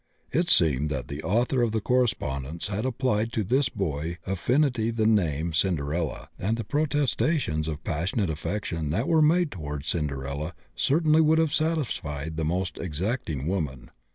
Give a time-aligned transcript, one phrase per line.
[0.31, 5.05] It seemed that the author of the correspondence had applied to his boy affinity the
[5.05, 11.37] name Cinderella, and the protestations of passionate affection that were made toward Cinderella certainly would
[11.37, 13.91] have satisfied the most exacting woman.